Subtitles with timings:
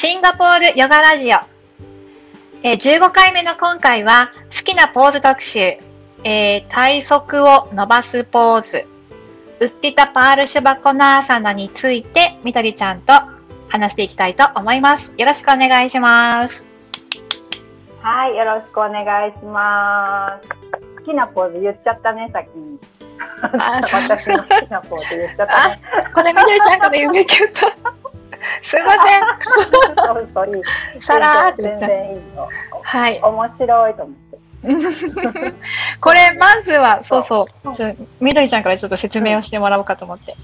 [0.00, 1.38] シンガポールヨガラジオ。
[2.62, 5.58] えー15回目の今回は、好きなポーズ特集、
[6.22, 8.86] えー体側を伸ばすポーズ、
[9.58, 13.12] ウッティタパールシュバコナーサナについて、みどりちゃんと
[13.66, 15.12] 話していきたいと思います。
[15.18, 16.64] よろしくお願いします。
[18.00, 20.48] はい、よろしくお願いします。
[20.98, 22.78] 好きなポーズ言っちゃったね、先に。
[23.58, 25.82] あ 私の好きなポーズ言っちゃったね。
[26.14, 27.97] これみどりちゃんから言うべきだった。
[28.62, 30.62] すいまそうそういい。
[30.94, 31.02] せん。
[31.02, 31.88] さらーって言全。
[31.88, 32.48] 然いいよ。
[32.82, 33.20] はい。
[33.22, 34.38] 面白いと思って。
[36.00, 40.36] これ、まずは、そうそうみどりちゃんからちょっと説明をしてもらおうかと思って。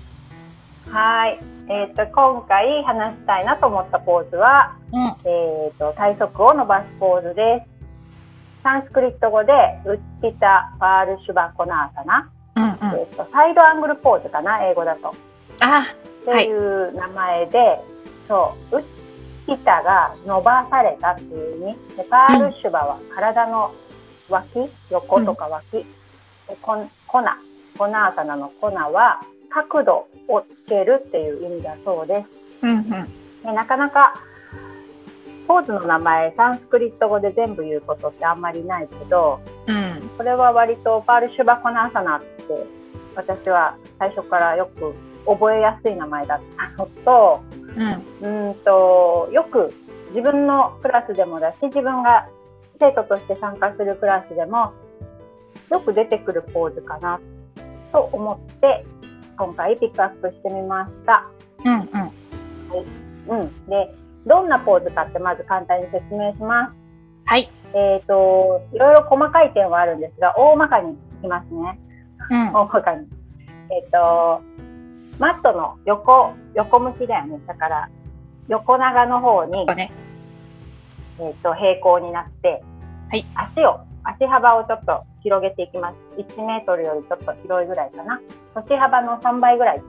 [0.90, 1.40] はい。
[1.68, 5.16] えっ、と、今回話したいなと思ったポーズは、うん。
[5.24, 8.62] えっ、と、体側を伸ばすポーズです。
[8.62, 9.52] サンスクリット語で、
[9.84, 12.30] ウッティタパールシュバコナーサナ。
[12.56, 13.00] うんうん。
[13.00, 15.12] えっ、と、サイドアングルポーズかな、英語だと。
[15.60, 15.86] あ、
[16.22, 17.80] っていう名前で、
[18.28, 18.82] そう、ウッ
[19.46, 21.96] ティタが伸ばされたっていう意味。
[21.96, 23.74] で、パールシュバは体の
[24.28, 25.70] 脇、横とか脇。
[25.72, 25.84] で
[26.62, 27.38] コナ、
[27.78, 32.24] コナーサナのコナは角度をつけるっていう意味だそうで
[32.60, 32.66] す。
[32.66, 32.88] うんうん。
[33.42, 34.14] でなかなか
[35.46, 40.10] ポーズの名前サンスクリット語で全部言うことってあんまりないけどうん。
[40.16, 42.26] これは割とパールシュバコナーサナって
[43.14, 44.94] 私は最初からよく
[45.26, 47.42] 覚えやすい名前だったのと
[47.76, 48.48] うん。
[48.48, 49.72] うんとよく
[50.10, 52.28] 自分のクラスでもだし自分が
[52.80, 54.72] 生徒として参加するクラスでも
[55.70, 57.20] よく出てくるポーズかな
[57.92, 58.84] と思って
[59.36, 61.28] 今回ピックアップしてみました。
[61.64, 61.74] うん
[63.28, 63.40] うん。
[63.40, 63.94] うん、で
[64.26, 66.74] どんなポーズかってまず簡単に説明します。
[67.26, 67.50] はい。
[67.74, 71.78] えっ、といろいろ細かい点はあるんですが大まかにいきますね。
[72.30, 72.52] うん。
[72.54, 73.06] 大まかに。
[73.70, 74.42] えっ、と
[75.18, 77.40] マットの横横向きだよね。
[77.46, 77.90] だから
[78.48, 79.92] 横長の方に、ね。
[81.18, 82.62] えっ、と平行になって、
[83.10, 85.96] はい足を足幅をちょっと広げていきます。
[86.20, 88.20] 1メートルよりちょっと広いぐらいかな。
[88.54, 89.86] 腰幅の3倍ぐらいって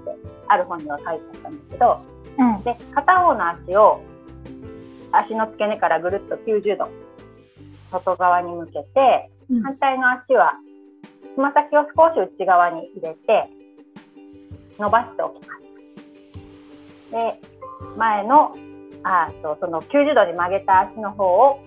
[0.48, 2.00] ある本には書いてあったんですけど。
[2.38, 2.64] うん。
[2.64, 4.02] で片方の足を
[5.12, 6.90] 足の付け根からぐるっと90度
[7.92, 10.54] 外側に向けてうん反対の足は
[11.36, 13.50] つま先を少し内側に入れて
[14.80, 15.62] 伸ばしておきます。
[17.12, 17.40] で
[17.98, 18.56] 前の
[19.04, 21.60] あそうその90度に曲げた足の方を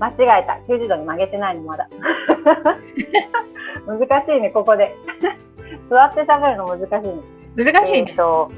[0.00, 0.12] 間違
[0.42, 0.60] えた。
[0.72, 1.88] 90度に曲げてないのまだ。
[3.86, 4.94] 難しいねここで。
[5.90, 7.22] 座って喋るの難しいね。
[7.22, 8.12] えー難しいね。
[8.14, 8.50] と、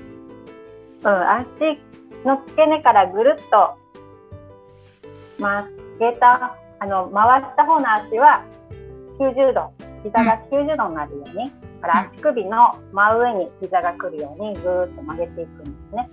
[1.04, 1.46] うん、足
[2.24, 3.78] の付け根からぐるっと
[5.38, 8.44] 曲げた、あの、回した方の足は
[9.18, 9.72] 90度、
[10.04, 16.10] 膝が90度になるように、だから足首の真上に膝が来るようにぐーっと曲げていくんですね。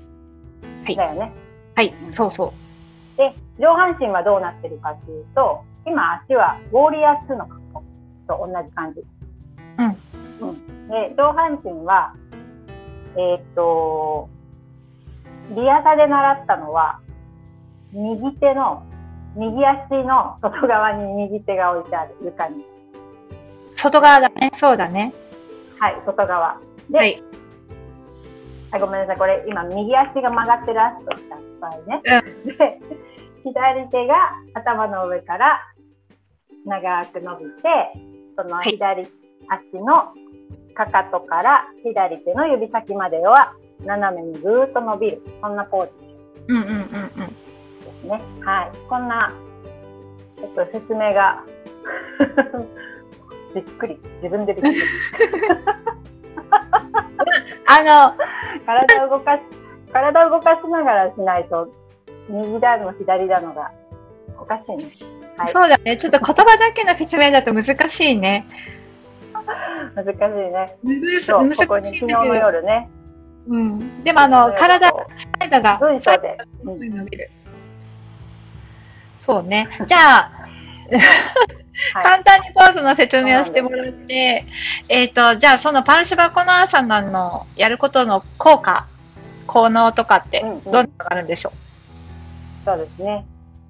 [0.86, 1.34] はいだよね。
[1.76, 1.94] はい。
[2.12, 2.54] そうそ
[3.18, 7.84] で、上半身はどうなってるかというと、今足はウォーリアー2の格好
[8.28, 9.04] と同じ感じ。
[9.78, 10.48] うん。
[10.48, 10.88] うん。
[10.88, 12.14] で、上半身は、
[13.16, 14.30] えーっと、
[15.56, 17.00] リア差で習ったのは、
[17.92, 18.84] 右手の、
[19.36, 22.62] 右足の外側に右手が置いてある、床に。
[22.62, 22.64] う。
[23.76, 24.52] 外側だね。
[24.56, 25.14] そうだね。
[25.80, 26.60] はい、外側。
[26.90, 27.24] で、はい。
[28.72, 32.02] あごめんなさい、これ今右足が曲がってる足とした場合ね。
[32.46, 32.80] で、
[33.44, 34.16] 左手が
[34.54, 35.60] 頭の上から
[36.66, 37.62] 長く伸びて、
[38.36, 39.08] そのはい左
[39.48, 40.14] 足の
[40.76, 43.54] かかとから左手の指先までは
[43.86, 45.22] 斜めにぐーっと伸びる。
[45.42, 45.92] そんなポーズ
[46.50, 46.82] うんうんうんうん。
[46.82, 47.34] で
[48.02, 48.22] すね。
[48.42, 48.72] はい。
[48.90, 49.34] こんな、
[50.38, 51.44] ちょっと説明が
[53.56, 54.00] びっくり。
[54.22, 54.76] 自分でびっくり。
[57.66, 58.18] あの、
[58.66, 59.42] 体を動かし、
[59.92, 61.72] 体を動かしながらしないと、
[62.30, 63.72] 右だの左だのが
[64.40, 64.86] おかしいね。
[65.38, 65.54] はい。
[65.54, 65.98] そうだね。
[65.98, 68.46] ちょっと言葉だけの説明だと難しいね。
[69.96, 70.78] 難しいね。
[71.22, 72.36] そう、難しここにい昨日の。
[72.36, 72.90] 夜ね、
[73.48, 74.04] うん。
[74.04, 75.06] でもあの、体、こ
[75.40, 77.32] サイドが、う文章で、伸びる。
[79.26, 79.68] そうね。
[79.88, 80.47] じゃあ、はい、
[81.94, 84.46] 簡単にポーズの説明をしてもらって、
[84.90, 88.88] えっ、と、じゃあそのパルシュバコナーサナのやることの効果、
[89.46, 91.52] 効能とかってうんうんどんなのがあるんでしょ
[92.66, 93.26] そうですね。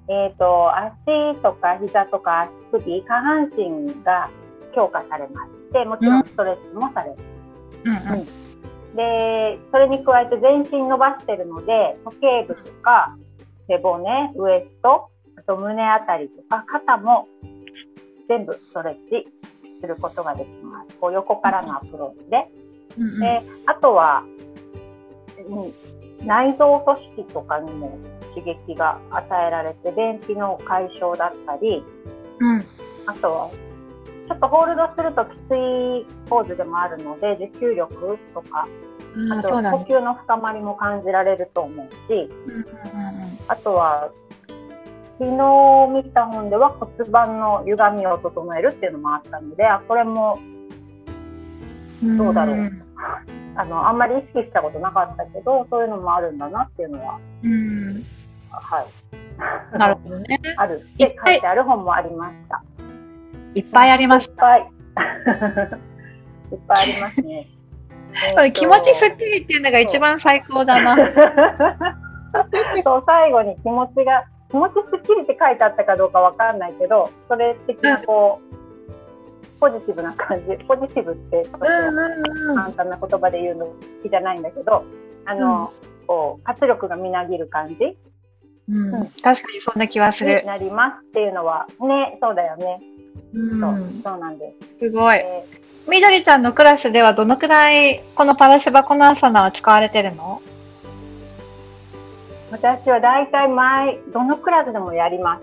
[0.08, 0.94] えっ、と、足
[1.42, 4.30] とか膝とか足首、下半身が
[4.74, 7.16] 強化されまして、もちろんストレッチもされる。
[7.84, 7.90] う。
[7.90, 8.24] うんうん。
[8.96, 13.16] で、それに加えて全身伸ばしてるので、時計部とか
[13.68, 15.17] 背骨、ウエスト、あ
[15.48, 17.26] と胸あたりとか肩も
[18.28, 19.26] 全部ストレッチ
[19.80, 20.94] することができます。
[21.00, 22.46] こう横からのアプローチで。
[22.98, 24.24] うんうんで、あとは、
[25.48, 25.72] うん
[26.26, 27.96] 内臓組織とかにも
[28.34, 31.84] 刺激が与えられて、便秘の解消だったり、
[32.40, 32.64] うん。
[33.06, 33.50] あとは、
[34.28, 38.66] ちょっとホールドするときついポーズでもあるので、持久力とか、
[39.30, 39.50] ああと。
[39.50, 42.64] 呼吸の深まりも感じられると思うし、うんうん
[43.46, 44.10] あとは、
[45.18, 50.38] 昨日見た本では骨盤の歪みを整えるっていうのもあったので、あこれも
[52.02, 52.82] うんどうだろううん
[53.56, 58.04] あのあんまり意識したことなかったけど、そういうのもあるんだなっていうのは、うん。
[58.50, 59.78] はい。
[59.78, 60.40] なるほどね。
[60.56, 62.62] あるって書いてある本もありました。
[63.54, 64.36] いっぱいありますいっ。
[64.36, 64.60] ぱい。
[64.60, 67.48] いっぱいありますね。
[68.54, 70.96] 気持ちすっきりっていうのが一番最高だな。
[72.84, 80.64] そう最後に気持ちが気持ちすっきりって書いてあったかどうかわかんないけどそれ的なこう、ポジティブな感じ。
[80.64, 84.84] ポジティブって簡単な言葉で言うの好きじゃないんだけど
[85.26, 85.72] あの、
[86.06, 87.96] こう活力がみなぎる感じ。
[88.70, 88.94] うん。
[88.94, 89.06] うん。
[89.22, 90.40] 確かにそんな気はする。
[90.40, 90.46] に。
[90.46, 92.80] なりますっていうのはねそうだよね、
[93.34, 94.86] うそうんそうなんです。
[94.86, 95.16] すごい。
[95.16, 95.44] え
[95.88, 100.42] みどりちゃんのクラスではどのくらいこのパラシュバコナーサナは使われてるの？
[100.44, 100.57] ー
[102.50, 105.42] 私は大体毎どのクラスでもやります。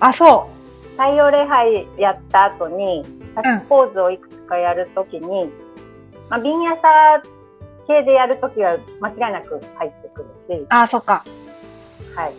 [0.00, 0.48] あ、そ
[0.92, 5.50] 太陽礼拝やった後に、タッチポーズをいくつかやるときに、
[6.28, 7.22] まあ、ビンヤサ
[7.86, 11.24] 系でやるときは間違いなく入ってくるしう。、あ、そっか。
[12.14, 12.34] はい。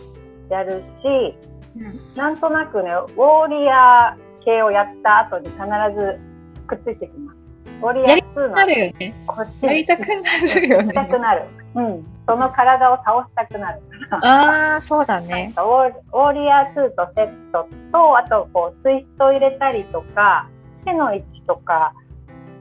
[0.51, 1.35] やるし、
[1.77, 1.99] うん。
[2.15, 5.59] なんとなくね、ウォーリアー系をやった後に必
[5.97, 6.19] ず
[6.67, 7.37] くっついてきます。
[7.81, 9.23] ウォーリアー2のなるよね。
[9.25, 10.15] こっちやりたくな
[10.59, 11.19] るよしたくね。
[11.19, 11.58] なる。
[11.75, 12.05] うん。
[12.27, 13.81] その体を倒したくなる。
[14.21, 15.53] ああ、そうだね。
[15.57, 20.47] ウォーリアー2とセットと、あとこうツイストを入れたりとか、
[20.85, 21.93] 手の位置とか、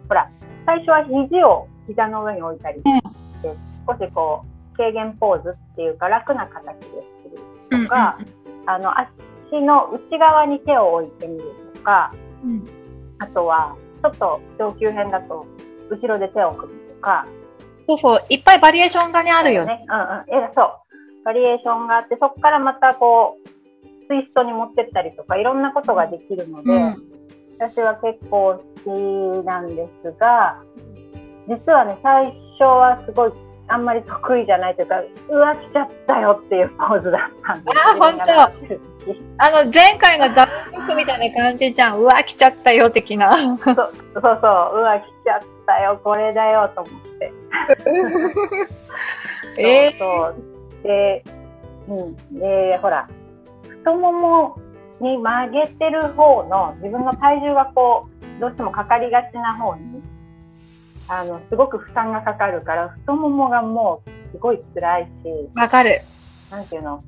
[0.08, 0.30] ほら、
[0.66, 3.56] 最初は肘を膝の上に置いたりして、
[3.86, 6.86] 少しこう、軽減ポーズっていうか楽な形で
[7.68, 8.18] するとか、
[8.66, 9.10] あの、足
[9.60, 11.44] の内側に手を置いてみる
[11.74, 12.12] とか、
[12.44, 12.68] うんうん
[13.20, 15.44] あとは、ちょっと上級編だと、
[15.90, 17.26] 後ろで手を組むとか、
[17.88, 18.24] そうそう。
[18.28, 19.78] いっぱいバリエーションがね、あるよね。
[19.78, 19.86] ね。
[19.88, 20.44] うんうん。
[20.44, 21.24] え、そう。
[21.24, 23.48] バリエーションがあって、そこからまたこう、
[24.08, 27.02] ツイストに持ってったりとか、いろんなことができるので、うん。
[27.58, 30.62] 私は結構好きなんですが、
[31.48, 32.26] 実はね、最
[32.58, 33.32] 初はすごい、
[33.68, 35.00] あんまり得意じゃないというか、
[35.30, 41.98] うわ、来ちゃったよっていうポーズだったんですあーほんと自分が習ってる時あの、前回のダブルクみたいな感じじゃん。
[41.98, 43.32] うわ、来ちゃったよ、的な。
[43.32, 44.22] そうそうそう、う
[44.82, 47.32] わ、来ちゃったよ、これだよと思って。
[49.58, 50.38] えーそうそ
[50.80, 50.82] う。
[50.82, 51.24] で、
[51.88, 52.16] うん。
[52.38, 53.08] で、ほら、
[53.62, 54.58] 太もも
[55.00, 58.08] に曲げてる方の自分の体重がこ
[58.38, 60.02] う、どうしてもかかりがちな方に、
[61.08, 65.08] あの、すごく負担がかかるから、太ももがもうすごい辛いし、
[65.54, 66.02] わかる。
[66.50, 67.02] なんていうの、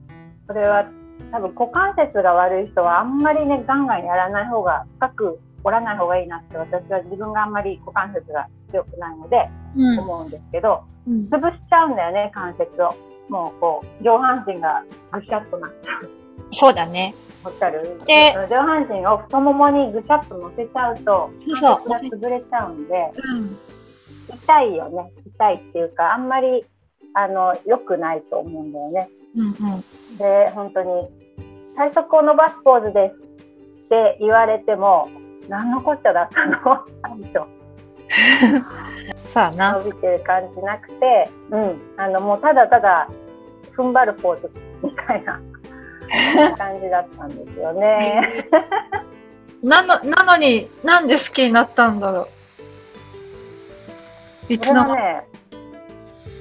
[0.47, 0.87] それは
[1.33, 9.99] 多分股関節が悪い人はあんまりね、ガンガンやらない方が、深く折らない方がいいなって私は自分があんまり股関節が強くないのでうん。
[10.01, 12.95] 思うんですけど、うん潰しちゃうんだよね、関節を。
[13.29, 16.11] もうこう、上半身がぐしゃっとなっちゃう。
[16.53, 17.15] そうだね。
[17.45, 17.97] わかる？
[18.07, 21.31] で上半身を太ももにぐしゃっと乗せちゃうと、
[21.61, 23.59] 関節が潰れちゃうんで、うん。
[24.35, 25.13] 痛いよね。
[25.27, 26.67] 痛いっていうか、あんまり、
[27.15, 29.08] あの、良くないと思うんだよね。
[29.37, 30.17] うんうん。
[30.19, 31.08] で、本当に、
[31.77, 35.08] 体側を伸ばすポーズですって言われても、
[35.51, 37.45] 何のこっちゃだったの最初。
[39.33, 39.73] さあな。
[39.79, 43.09] 伸びてる感じなくて、うん、あの、もうただただ
[43.77, 44.51] 踏ん張るポーズ
[44.83, 45.41] みたいな
[46.57, 48.49] 感じだったんですよね。
[49.61, 52.29] なの、なのに、なんで好きになったんだろ
[54.49, 54.53] う。
[54.53, 54.95] いつの間？
[54.95, 55.25] ね、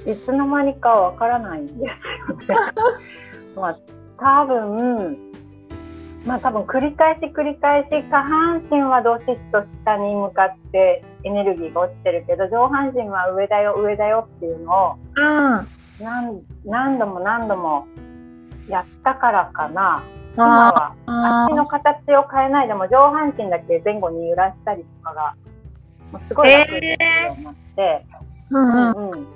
[0.06, 2.72] いつの間にかわからないんですよね。
[3.56, 3.78] まあ、
[4.18, 5.29] 多分、
[6.26, 15.68] まあ多分繰り返し繰り返し下半身はどしっと下に向かってエネルギーが落ちてるけど上半身は上だよ上だよっていうのをうん。
[15.98, 17.86] 何何度も何度も
[18.68, 20.02] やったからかな。
[20.34, 25.34] 今あはあ足の形を変えないでも上半身だけ前後に揺らしたりとかが
[26.12, 26.96] もうすごい楽に
[27.44, 28.06] なって、
[28.50, 28.90] うんうん。
[28.92, 29.26] うんうん。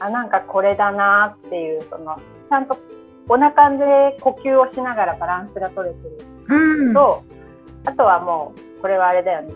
[0.00, 2.76] あなんかこれだなっていうそのちゃんと
[3.28, 6.94] お腹で呼吸をしながらバランスが取れてるうん。
[6.94, 7.22] と、
[7.86, 9.54] あとはもうこれはあれだよね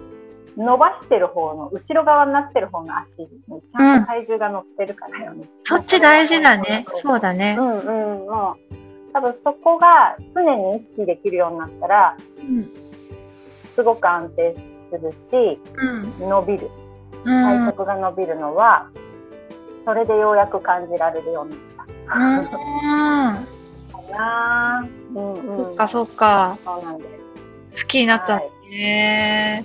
[0.57, 5.47] 伸ばしてる方の後ろ側になってる方の足にちゃんと体重が乗ってるからよね。
[5.65, 6.87] そっち大事だね。
[6.95, 7.63] そうだねう。
[7.63, 8.77] んうんもう
[9.13, 12.71] 多分そこが常に意識できるようになったらうん。
[13.75, 14.57] すごく安定
[14.91, 16.29] するしうん。
[16.29, 16.71] 伸びる
[17.25, 17.45] うん。
[17.45, 18.89] 体側が伸びるのは、
[19.85, 23.47] それでようやく感じられるようになった。
[23.51, 23.56] うん。
[24.11, 24.89] な。
[25.15, 25.65] うんうん。
[25.67, 26.59] そっかそっか。
[26.65, 27.05] そうなんで
[27.75, 27.83] す。
[27.85, 29.65] 好きになったんですね。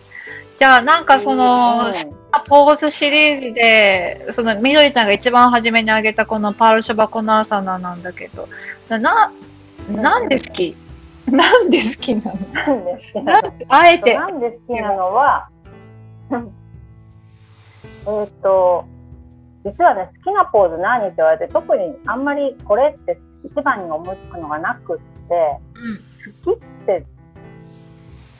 [0.59, 8.47] じゃあなんかその、うんポーズシリーズで、そのみどりちゃんが一番初めに挙げたこのパールショバコナーサナなんだけど、
[8.89, 9.31] な、
[9.89, 10.39] なんで？
[10.39, 10.77] 好き？
[11.27, 12.39] なんで好きなの？
[12.53, 13.53] なんで好きなの？
[13.67, 14.15] あえて。
[14.15, 15.49] なんで好きなのは、
[16.31, 16.35] え
[18.23, 18.85] っと、
[19.65, 25.59] 実はね、好きなポーズ何って言われて、特にあんまりこれって一番に思いつくのがなくって、
[26.45, 27.05] 好きって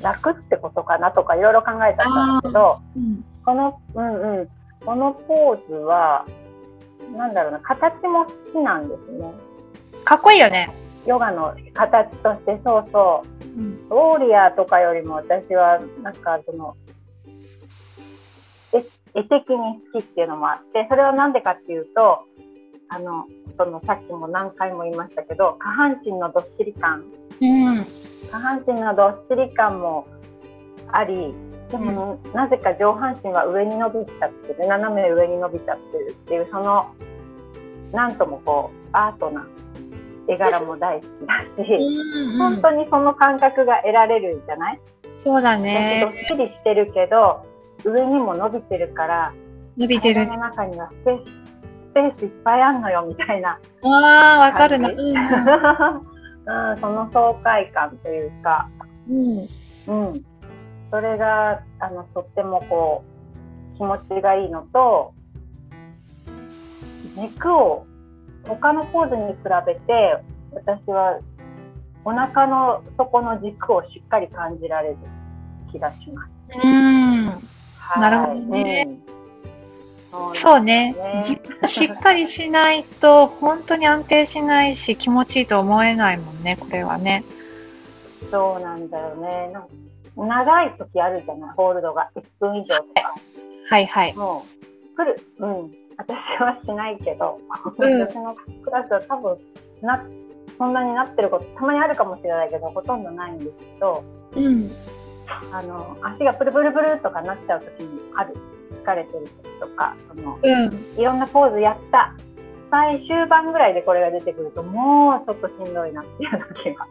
[0.02, 3.26] 楽ってことかなとかいろいろ考えたんだけど、うん。
[3.46, 4.50] この、うんうん、
[4.86, 6.26] このポーズは、
[7.16, 9.32] なんだろうな、形も好きなんですね。
[10.04, 10.74] かっこいいよね。
[11.06, 13.46] ヨガの形として、そうそう。
[13.60, 13.82] うん。
[13.90, 16.76] ウォーリアーとかよりも私はなんかその
[18.74, 22.24] 絵絵的に好きっていうのもあってそれは何でかっていうと
[22.94, 23.26] あの
[23.58, 27.06] そのさっきも何回も言いましたけど下半身のどっしり感
[27.42, 27.88] うん。
[28.30, 30.06] 下半身のどっしり感も
[30.92, 31.34] あり
[31.70, 36.94] でも、なぜか上半身は上に伸びちゃってる斜め上に伸びちゃってるっていうその
[37.94, 39.48] なんともこうアートな
[40.28, 41.10] 絵柄も大好き
[41.58, 41.72] だし。
[41.72, 44.80] うん本当にその感覚が得られるじゃない、
[45.24, 46.28] そうだだってどっね。
[46.30, 47.46] しりしてるけど
[47.86, 49.34] 上にも伸びてるから
[49.78, 51.61] 伸びてる体の中にはスペースス
[51.94, 54.90] ペースいっぱいあんのよみたいなああ、わかるな。
[56.44, 58.68] うん、その爽快感というか、
[59.10, 59.48] うん。
[59.88, 60.26] うん、
[60.90, 63.04] それがあのとってもこ
[63.76, 65.14] う気持ちがいいのと
[67.16, 67.86] 軸を
[68.48, 70.18] 他のポーズに比べて
[70.52, 71.20] 私は
[72.04, 74.98] お腹の底の軸をしっかり感じられる
[75.72, 76.32] 気がします。
[76.64, 77.28] うん。
[77.78, 79.21] はいなるほどねうん
[80.34, 80.96] そうね
[81.66, 87.24] しっかりしないと、本当に安定しないし、気持ちいいと思えないもんね、これはね。
[88.30, 89.54] そうなんだよね。
[90.18, 93.14] 長い時あるじゃない、ホールドが1分以上とか。
[93.70, 94.14] はいはい。
[94.16, 94.46] も
[94.94, 95.22] う、来る。
[95.40, 95.72] うん。
[95.98, 97.40] 私はしないけど、
[97.78, 99.38] うん私のクラスは多分
[99.82, 100.04] な、
[100.58, 104.04] そんなになってること、たまにあるかもしれないけど、ほとんどないんですけど、
[104.36, 104.72] うん。
[105.52, 108.36] あの、足がプルプルプルとかなっちゃう時もある。
[108.84, 111.00] 疲れてる時とか、その、うん。
[111.00, 112.14] いろんなポーズやった。
[112.72, 116.88] 最終盤ぐらいでこれが出てくると、もうちょっとしんどいなっていう時が。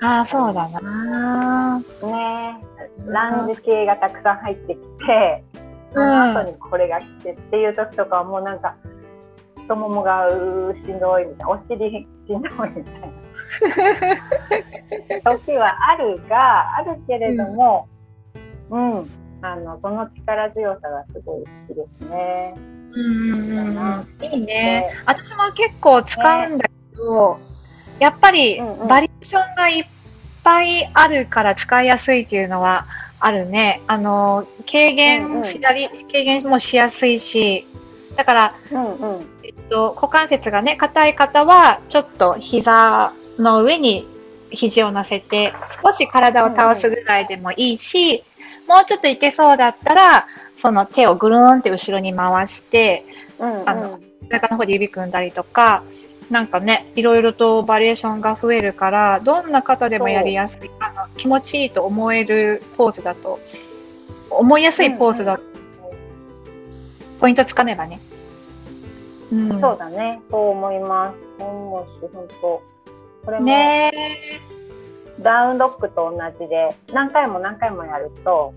[0.00, 1.78] ああ、そうだな。
[1.78, 2.60] ね
[3.06, 5.44] えランジ系がたくさん入ってきて、
[5.94, 8.76] その後にこれが来てっていう時とかはもうなんか、
[9.62, 13.00] 太ももがうーしんどいみたいな、お尻しんどいみたい
[15.24, 17.88] な 時はあるが、あるけれども、
[18.70, 19.10] うん、
[19.42, 22.54] あの、その力強さがすごい好きですね。
[22.92, 23.76] うんうんうん
[24.20, 24.24] うん。
[24.24, 24.46] いいね。
[24.46, 27.38] で私も結構使うんだけど、
[27.98, 29.86] やっぱりうんうんバリエーションがいっ
[30.42, 32.86] ぱいあるから使いやすいっていうのは
[33.20, 33.82] あるね。
[33.86, 37.66] あの、軽減したり、軽減もしやすいし、
[38.16, 39.26] だから、うんうん。
[39.44, 44.06] えっと、股関節がね、硬い方は、ちょっと膝の上に
[44.50, 45.52] 肘を乗せて、
[45.82, 48.24] 少し体を倒すぐらいでもいいし、
[48.66, 50.26] もうちょっといけそうだったら、
[50.56, 53.04] その手をぐるーんって後ろに回して、
[53.38, 55.84] うんうん、あの背中の方で指組んだりとか、
[56.30, 63.40] なんかね、いろいろとバリエーションが増えるから、どんな方でもやりやすい、あの気持ちいいと思えるポーズだと、
[64.30, 65.42] 思いやすいポーズだと、
[67.20, 68.00] ポイントつかめばね。
[69.32, 70.20] うん、そうだね。
[70.30, 71.18] そう思います。
[71.38, 72.62] そう思うし、本当。
[73.24, 73.92] これも、ね
[75.20, 78.54] ダウンドッグと同じで、何回も何回もやると、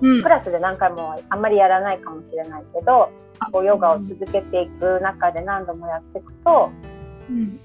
[0.00, 3.10] うんクラスで何回もあんまりやらないかもしれないけど、
[3.52, 6.70] こうヨガを続けていく中で何度もやっていくと、
[7.28, 7.60] うん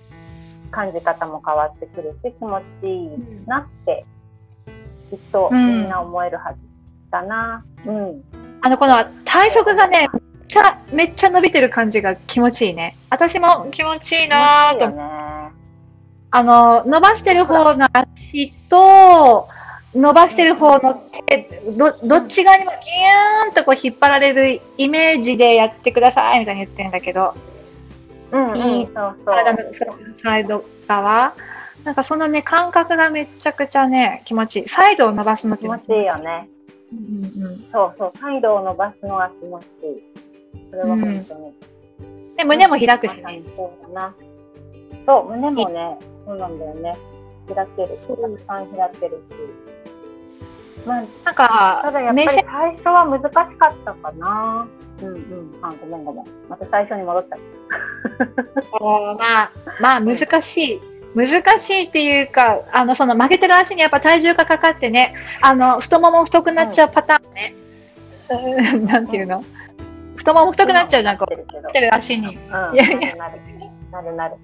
[0.72, 3.10] 感じ方も変わってくるし、気持ちいい
[3.46, 4.06] なって、
[5.12, 6.60] きっとうんみんな思えるはず
[7.12, 7.64] だな。
[7.86, 8.24] うん。
[8.62, 12.98] あの、この体側がね、めっちゃ、めっちゃ伸びてる感じが気持ちいいね。
[13.12, 15.33] 私も気持ちいいなぁとね。
[16.36, 19.48] あの、伸ばしてる方の足と、
[19.94, 20.96] 伸ばしてる方の
[21.28, 27.36] 手、ど、どっち側にもギューンとこう引っ張られるイメージでやってくださいみたいに言ってるんだけど、
[28.32, 29.26] うんうん、いいそうそう。
[29.26, 29.60] 体の
[30.24, 31.36] サイド側。
[31.84, 34.68] なんかそのね、感覚がめちゃくちゃね、気持ちいい。
[34.70, 36.18] サイドを伸ばすのって気持ちいいよ。
[36.18, 36.50] ね。
[36.92, 37.66] うんうんうん。
[37.72, 38.18] そうそう。
[38.18, 40.04] サイドを伸ばすのが気持ちいい。
[40.72, 41.54] それは本当に。
[42.38, 43.44] で、胸も開くしね。
[43.56, 44.16] そうだな。
[45.06, 46.98] そう、胸もね、そうなんだよね。
[47.54, 48.00] 開ける。
[48.08, 50.86] たくさん開けるし。
[50.86, 52.44] まあ、なんたかだや、っぱり最
[52.78, 54.68] 初は難しかったかな。
[55.02, 55.56] うんうん。
[55.62, 56.26] あ、ごめんごめん。
[56.50, 57.40] また最初に戻っちゃっ
[59.18, 60.82] まあ、まあ難しい。
[61.16, 67.56] 難しいっていうか、あの、その曲げてる足にやっぱ体重がかかってね、あの、太もも太くなっちゃうパターンね。
[68.30, 69.44] うん、なんていうの？
[70.16, 71.30] 太もも太くなっちゃうじゃん、こう。
[71.30, 71.70] てるけど。
[71.70, 72.28] てる足に。
[72.28, 72.38] うん、い
[72.78, 73.40] やいやなる
[73.92, 74.36] なるなる。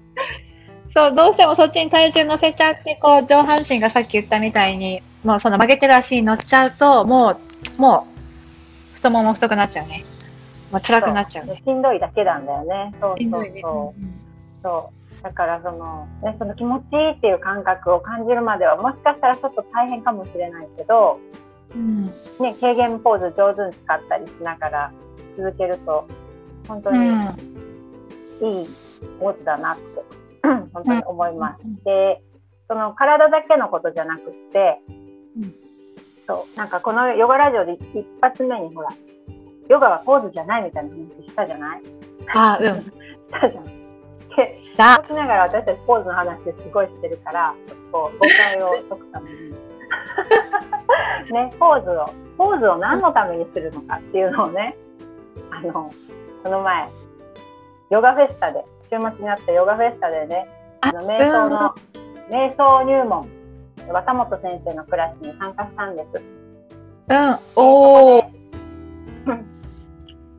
[0.94, 7.36] そう、どうしてもそっちに体重乗せちゃって、こう、上半身がさっき言ったみたいに、もうその曲げてる足に乗っちゃうと、も
[7.78, 8.06] う、も
[8.92, 10.04] う、太もも太くなっちゃうね。
[10.70, 11.62] もう辛くなっちゃうね。
[11.64, 12.94] しんどいだけなんだよね。
[13.00, 14.00] そうそうそう。
[14.62, 15.22] そう。
[15.22, 21.20] だからその、ね、その気持ちいいっていう感覚を感じるまでは、もしかしたらちょっと大変かもしれないけど、
[21.74, 22.06] うん。
[22.40, 24.92] ね、軽減ポーズ上手に使ったりしながら
[25.36, 26.06] 続けると、
[26.68, 27.02] 本当うにん。
[28.40, 28.68] いい
[29.18, 29.82] ポーズだなって、
[30.42, 31.60] 本当に思います。
[31.64, 32.22] うんで、
[32.68, 34.78] その体だけのことじゃなくって、
[35.36, 35.54] うん
[36.26, 38.88] そう、なんかこのヨガラジオで一発目にほら、
[39.68, 41.82] ヨガはポーズじゃないみたいな話したじゃない？
[42.34, 42.82] あ、うん。
[42.82, 42.90] し
[43.40, 43.64] たじゃん。
[43.64, 49.50] で、しながら私たちポーズの話すごいしてるから、ちょっとこう誤解を解くために、
[51.32, 52.06] ね、ポーズを、
[52.38, 54.76] ポーズを何のためにするのかっていうのをね、
[55.50, 55.72] あの、
[56.44, 56.88] この前、
[57.90, 60.48] ヨガフェスタで、週末にあったヨガフェスタでね、
[60.80, 61.74] あの、瞑想の、
[62.28, 63.28] 瞑想入門、
[63.88, 66.22] 綿本先生のクラスに参加したんです。
[67.08, 67.38] うん。
[67.56, 68.22] おー。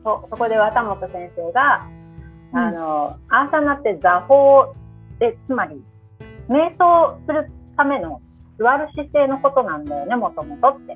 [0.04, 1.86] そ そこで綿本先生が、
[2.52, 4.74] あの、アーサナって座法
[5.18, 5.82] で、つまり、
[6.48, 8.20] 瞑想するための
[8.58, 10.94] 座る姿勢のことなんだよね、もともとって。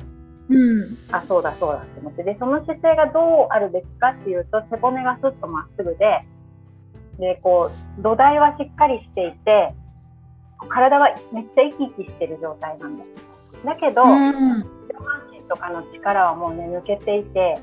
[0.48, 0.98] うん。
[1.10, 2.22] あ、そうだそうだって思って。
[2.22, 6.24] で、その姿勢がどうあるべきかっていうと、背骨がスッとまっすぐで、
[7.18, 9.74] で、こう、土台はしっかりしていて、
[10.68, 13.10] 体はめっちゃ生き生きしてる状態なんだよ。
[13.64, 14.60] だけど、うん。
[14.62, 17.58] 上半身とかの力はもうね抜けていて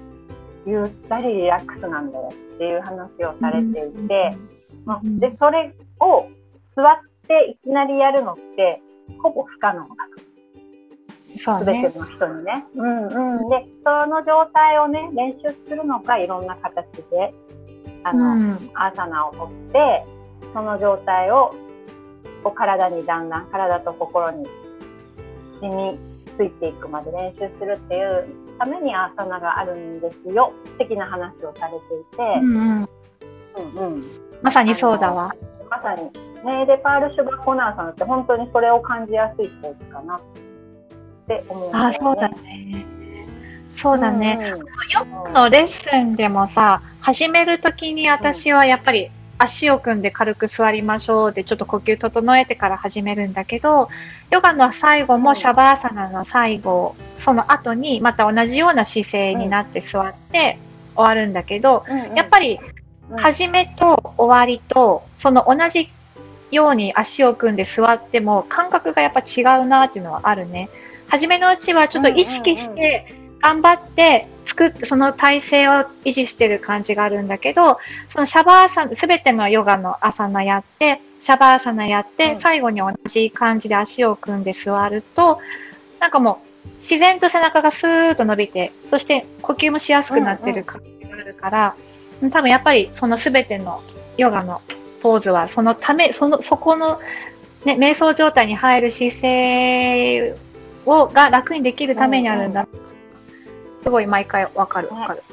[0.66, 4.38] ゆったりリラックスなんだよっていう話をされていて、
[4.86, 6.28] までそれを
[6.76, 6.86] 座っ
[7.28, 8.82] ていきなりやるのって
[9.22, 9.96] ほぼ不可能だ
[11.36, 11.82] そうね。
[11.82, 12.66] 全ての人にね。
[12.76, 17.34] うんうん、でその状態をね練習するのかいろんな形で
[18.04, 18.72] あうの、ん。
[18.74, 20.06] アーサナをとって
[20.54, 21.54] その状態を
[22.44, 24.48] こう体にだんだん体と心に
[25.62, 26.00] 染み
[26.38, 28.28] ついていくまで練習するっていう
[28.60, 34.04] ためにアーサナがあるんですよ的な話をされていて、うんうん。
[34.42, 35.34] まさにそうだわ。
[35.70, 36.04] まさに
[36.46, 40.22] ねでパール・シュガー・コナーさんって本当にそれを感じやすいポーズかなっ
[41.28, 41.90] て思うんだよね。
[41.90, 42.86] あ、そうだね。
[43.76, 44.40] そうだね。
[44.42, 44.62] うん。
[44.62, 53.90] うんヨガのレッスンでもさ、始めるときに私はやっぱり足を組んで軽く座りましょうでちょっと呼吸整えてから始めるんだけど、
[54.30, 60.60] ヨガの最後もシャバーサナの最後、その後にまた同じような姿勢になって座って
[60.96, 62.60] 終わるんだけど、やっぱり
[63.10, 63.18] うん。
[63.18, 65.90] 始めと終わりと、その同じ
[66.52, 70.70] ように足を組んで座っても感覚がやっぱ違うなっていうのはあるね。
[71.10, 75.72] 初めのうちはちょっと意識して頑張って作ってその体勢を
[76.06, 77.78] 維持してる感じがあるんだけど、
[78.08, 85.40] そのシャバーサナ、すべてのヨガのアサナやって、シャバーサナやって、うん最後に同じ感じで足を組んで座ると、
[86.00, 91.76] なんかもう自然と背中がスーッと伸びて、そして呼吸もしやすくなってる感じがあるから、
[92.32, 93.84] 多分やっぱりそのすべての
[94.18, 94.62] ヨガの
[95.02, 97.02] ポーズはそのため、その、そこの、
[97.66, 100.36] ね、瞑想状態に入る姿勢
[100.86, 102.68] を、が楽にできるためにあるんだ。
[103.84, 105.24] すごい毎回わかるわかる。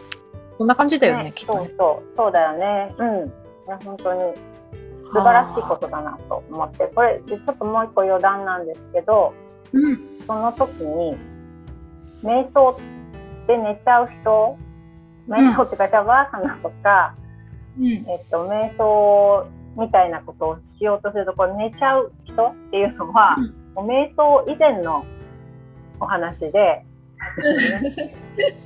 [0.59, 1.61] こんな感じだよね、きっとね。
[1.61, 2.95] そうそう、そうだよね。
[2.99, 3.27] うん。
[3.27, 3.31] い
[3.69, 4.21] や、本当に
[5.13, 9.33] 素晴らしいことだなと思って、これ、ちょっともう一個余談なんですけど、
[9.73, 10.01] うん。
[10.27, 11.17] その時に、
[12.23, 12.79] 瞑想
[13.47, 14.59] で寝ちゃう人、
[15.29, 17.15] 瞑想ってか、シャバーサナとか、
[17.79, 17.87] うん。
[17.87, 19.47] えっと、瞑想
[19.79, 25.05] みたいなことをしようとすると、これ寝ちゃう人っていうのは、うん瞑想以前の
[26.01, 26.85] お話で、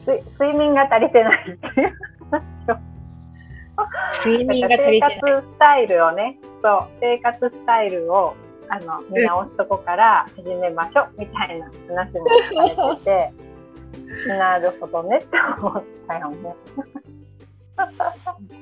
[0.06, 1.92] 睡睡眠が足りてないっていう
[4.24, 5.20] 睡眠が足生りてない。
[5.20, 8.34] 活スタイルをね、そう、生活スタイルを、
[8.68, 13.32] あの、見直すとこから始めましょう、みたいな話もされてて、
[14.28, 16.54] なるほどねって思ったよね。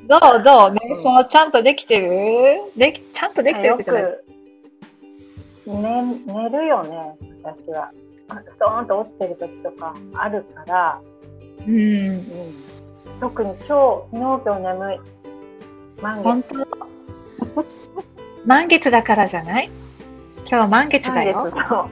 [0.08, 2.72] どうどう瞑想ちゃんとできてる？
[2.76, 3.98] でき、ちゃんとできてるよって言っ
[5.66, 7.90] ね、寝るよね、私は。
[8.32, 11.00] あストーンと落ちてる時とかあるから、
[11.66, 11.76] うん。
[11.76, 12.24] うん、
[13.20, 15.00] 特に今日、昨日今日眠い。
[16.00, 16.24] 満月。
[16.24, 16.56] 本当？
[18.44, 19.70] 満月だからじゃない？
[20.50, 21.50] 今日満月だ満月よ。
[21.68, 21.90] そう。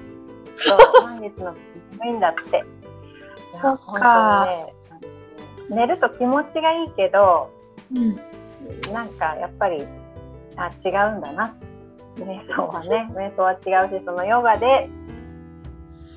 [0.58, 1.54] そう、満月の
[2.00, 2.64] 眠いんだって。
[3.60, 4.72] そっかね
[5.68, 7.50] 寝ると気持ちがいいけど、
[7.94, 8.16] うん。
[8.92, 9.86] なんかやっぱり、
[10.56, 11.54] あ、違うんだなっ
[12.18, 14.88] 瞑想はね、瞑想は違うし、そのヨガで、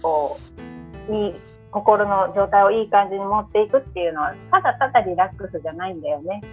[0.04, 0.39] こ
[1.10, 1.36] う、いい、
[1.72, 6.44] 心の状態をいい感じに持っていくっていうのは、ただただリラックスじゃないんだよね。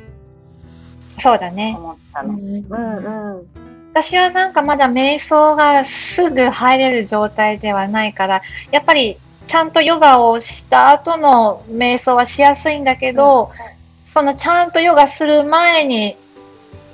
[1.18, 1.74] そうだね。
[1.76, 2.32] 思ったの。
[2.32, 3.46] うんうんうん。
[3.92, 13.50] 私はなんかまだ瞑想がすぐ入れる状態ではないから、やっぱりちゃんとヨガをした後の瞑想はしやすいんだけど、
[14.06, 16.16] そのちゃんとヨガする前に、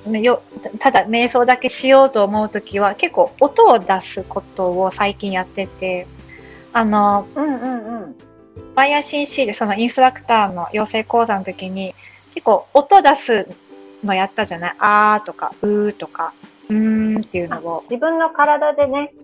[0.07, 0.42] よ
[0.79, 6.07] ただ瞑想だけしようと思うときは結構音を出すことを最近やってて、
[6.77, 8.17] あの、うんうんうん。
[8.77, 11.95] YICC でそのインストラクターの養成講座の時に
[12.35, 13.49] 結構音出す
[14.05, 14.75] のやったじゃない？
[14.79, 16.35] あーとかうーとか
[16.69, 17.83] うーんっていうのを。
[17.89, 19.15] 自分の体でね。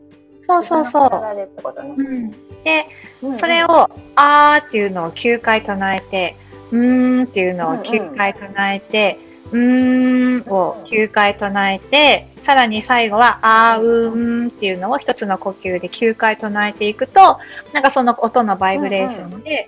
[0.49, 1.37] そうそうそう。
[1.37, 1.95] でってことね。
[1.95, 2.31] うん、
[2.65, 2.87] で、
[3.23, 6.37] うんうんそれ、をあーっていうのを9回唱えて、
[6.71, 17.39] うーんっていうのを9回唱えて、うーんを9回唱えて、さらに最後はあーうーんっていうのを一つの呼吸で9回唱えていくと、
[17.73, 19.67] なんかその音のバイブレーションで、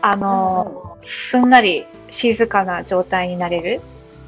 [0.00, 3.80] あのーすんなり静かな状態になれる。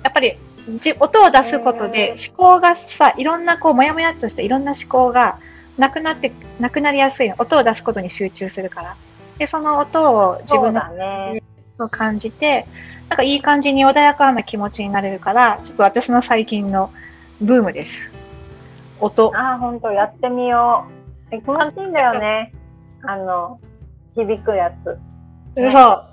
[0.03, 0.37] やっぱり
[0.77, 5.38] じ音を出すことで思考がさ、いろんなこう、もやもやっとしたいろんな思考が
[5.79, 7.37] なくなって、なくなりやすいの。
[7.38, 8.97] 音を出すことに集中するから。
[9.38, 11.42] で、その音を自そう分のだね。
[11.79, 12.66] を感じて、
[13.09, 16.90] なんかいい感じに穏やかな気持ちになれるから、ちょっと私の最近の
[17.40, 18.11] ブームです。
[19.01, 19.31] 音。
[19.35, 20.87] ああ、本当やってみよ
[21.33, 21.40] う。
[21.40, 22.53] 気持ちいいんだよね。
[23.03, 23.61] あの、
[24.14, 24.99] 響くやつ。
[25.71, 26.05] そう。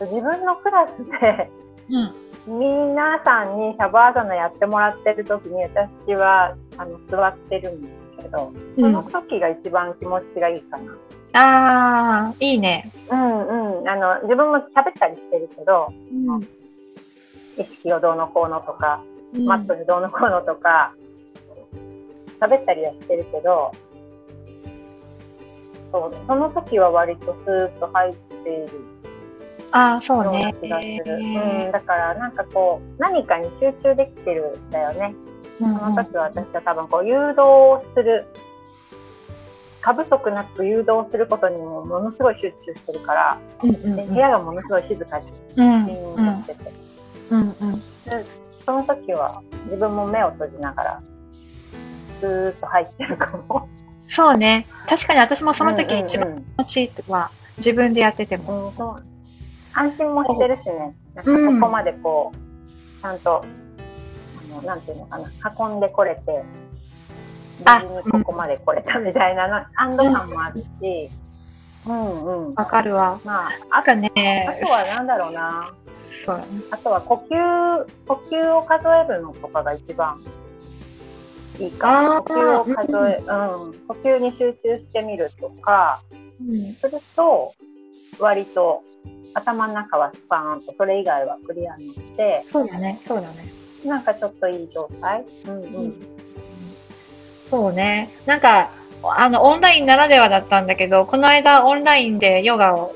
[0.00, 1.50] 自分のクラスで、
[1.90, 2.14] うん。
[2.46, 7.88] 皆さんにシャバーサナやってもらってる時に私はあの座ってるんで
[8.18, 10.92] すけど、その時が一番気持ちがいいかな。
[11.34, 12.90] ああ、いいね。
[13.10, 13.88] うんうん。
[13.88, 16.40] あの、自分も喋ったりしてるけど、うん。
[17.56, 19.02] 意識をどうのこうのとか、
[19.34, 20.94] マットでどうのこうのとか、
[22.40, 23.72] 喋ったりはしてるけど、
[25.92, 28.68] そう、その時は割とスーッと入っている
[29.72, 30.54] ああ、そようね。
[30.60, 31.16] 気がする。
[31.16, 35.14] うん、だからなんかこう、何かに集中できてるんだよね。
[35.60, 38.26] うんその時は私は多分こう誘導する、
[39.84, 46.72] 過不足なく誘導することにもものすごい集中してるから、うんうんで部屋がものすごい静かにうんシーンとしてて、
[47.30, 47.40] うん。
[47.40, 47.82] うん
[48.64, 51.02] その時は自分も目を閉じながら、
[52.18, 53.68] スーッと入ってるかも。
[54.08, 54.66] そうね。
[54.88, 58.52] 確かに私もその時一番うん気持ちいいは自分でやってても。
[58.52, 59.02] うんうんそう。
[59.74, 61.60] 安心もしてるしね、なんうん。
[61.60, 66.42] かここまでこう、ちゃんと、あの、なんていうのかな、運んでこれて、あ
[67.58, 71.10] 無事にここまで来れたみたいなの、安堵感もあるし、
[71.86, 72.54] うんうん。
[72.54, 73.20] わかるわ。
[73.24, 74.10] まあ、あなんかね、
[74.62, 75.72] あとはなんだろうな、
[76.24, 80.22] そうだねあとは呼吸、呼吸を数えるのとかが一番
[81.58, 86.02] いいか呼吸を数え、うん、呼吸に集中してみるとか、
[86.40, 87.54] うんすると、
[88.18, 88.82] 割と
[89.34, 93.52] 頭の中はスパーンと、それ以外はクリアになって、そうだね、そうだね。
[93.84, 95.24] なんかちょっといい状態。
[95.46, 96.13] うんうん。
[97.54, 98.10] そうね。
[98.26, 98.70] なんか、
[99.02, 102.94] あの、オンラインならではだったんだけど、この間オンラインでヨガを、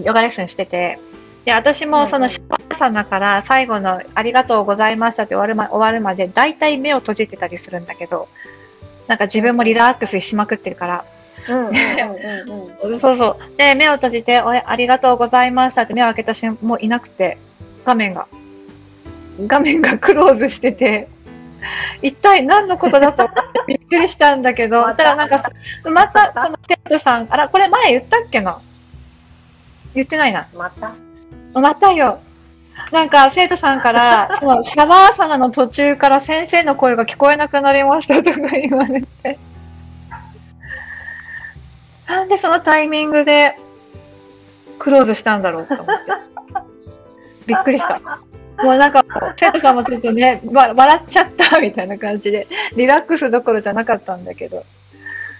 [0.00, 1.00] ヨガレッスンしてて、
[1.44, 8.28] で、私もそのシャバーサナから最後のありがとうございましたって終わるま終わるまで、大体目を閉じてたりするんだけど、
[9.08, 11.04] なんか自分もリラックスしまくってるから。
[12.98, 13.56] そうそう。
[13.56, 17.38] で、目を閉じて、おやありがとうございましたって目を開けた瞬間、もういなくて、
[17.84, 18.28] 画面が、
[19.46, 21.08] 画面がクローズしてて、
[22.02, 25.38] 一体何のことだと思ってびっくりしたんだけど、またなんか、
[25.84, 28.60] また、その生徒さん、あら、これ前言ったっけな？
[29.94, 30.48] 言ってないな。
[30.54, 30.94] また
[31.52, 32.20] またよ。
[32.92, 39.38] なんか、生徒さんから、 その、シャワーサナの途中から先生の声が聞こえなくなりましたとか言われて。
[42.06, 43.56] なんでそのタイミングで
[44.80, 46.12] クローズしたんだろうと思って。
[47.46, 48.00] びっくりした。
[48.58, 49.04] もうなんか、
[49.36, 54.64] 生徒さんもちょっとね、わ笑っちゃったみたいな感じで、リラックスどころじゃなかったんだけど。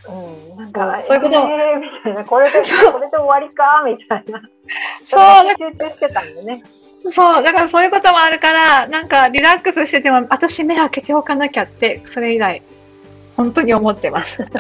[0.09, 0.57] うん。
[0.57, 2.25] なんか、そういうこともえーみたいな。
[2.25, 3.83] これで、これで終わりか？
[3.85, 4.41] みたいな。
[5.07, 6.63] そう集中してたんでね。
[7.07, 12.63] そう、だからそういうこともあるから、なんかリラックスしてても、私目開けておかなきゃって、それ以来、
[13.37, 14.47] 本当に思ってます。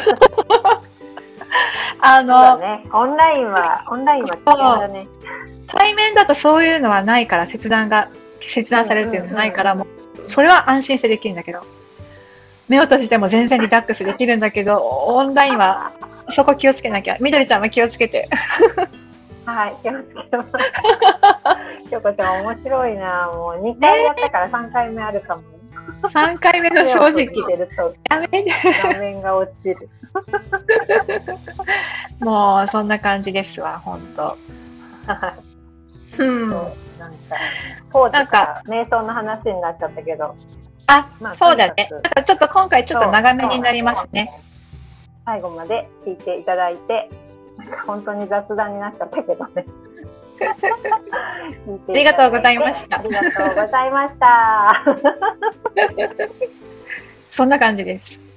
[2.00, 2.84] あの、ね。
[2.92, 5.06] オンラインは、オンラインはね。
[5.66, 8.08] 対面だとそういうのはないから、切断が、
[8.48, 11.60] 切断されるっていうのはないから、もう、それは安心してできるんだけど、
[12.68, 15.92] 目を閉じても全然リラックスできるんだけど、オンラインは、
[16.30, 17.16] そこ気をつけなきゃ。
[17.20, 18.28] みどりちゃんも気をつけて。
[19.44, 20.50] はい、気をつけます。
[21.90, 23.30] 京子ちゃん面白いな。
[23.32, 25.42] もう2回やったから3回目あるかも。
[26.04, 27.26] 3回目の正直。
[28.08, 28.52] やめて。
[28.82, 29.88] 画面が落ちる。
[32.20, 34.36] もう、そんな感じですわ、ほんと。
[36.20, 36.50] うん。
[37.92, 40.36] そうなんか、かか瞑想の話になっちゃったけど、
[40.86, 41.88] あ、まあそうだね。
[41.88, 44.42] とにかくなんかちょっと今回ちょっと長めになりますね。
[45.24, 47.10] 最後まで聞いていただいて、
[47.86, 49.64] 本当に雑談になっちゃったけどね。
[50.42, 50.56] あ
[51.88, 54.84] ありがとうございましたありがとうございました。
[57.30, 58.29] そんな感じです。